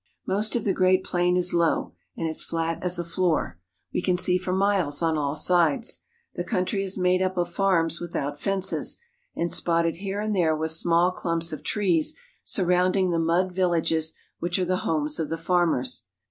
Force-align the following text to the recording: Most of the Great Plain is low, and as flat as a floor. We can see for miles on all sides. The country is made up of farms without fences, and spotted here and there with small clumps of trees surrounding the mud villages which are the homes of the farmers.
Most 0.25 0.55
of 0.55 0.63
the 0.63 0.73
Great 0.73 1.03
Plain 1.03 1.37
is 1.37 1.53
low, 1.53 1.93
and 2.17 2.27
as 2.27 2.41
flat 2.41 2.81
as 2.81 2.97
a 2.97 3.03
floor. 3.03 3.59
We 3.93 4.01
can 4.01 4.17
see 4.17 4.39
for 4.39 4.51
miles 4.51 5.03
on 5.03 5.15
all 5.15 5.35
sides. 5.35 5.99
The 6.33 6.43
country 6.43 6.83
is 6.83 6.97
made 6.97 7.21
up 7.21 7.37
of 7.37 7.53
farms 7.53 8.01
without 8.01 8.39
fences, 8.41 8.97
and 9.35 9.51
spotted 9.51 9.97
here 9.97 10.19
and 10.19 10.35
there 10.35 10.55
with 10.55 10.71
small 10.71 11.11
clumps 11.11 11.53
of 11.53 11.61
trees 11.61 12.15
surrounding 12.43 13.11
the 13.11 13.19
mud 13.19 13.51
villages 13.51 14.13
which 14.39 14.57
are 14.57 14.65
the 14.65 14.77
homes 14.77 15.19
of 15.19 15.29
the 15.29 15.37
farmers. 15.37 16.05